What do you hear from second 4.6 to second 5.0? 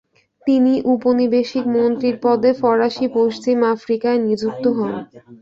হন।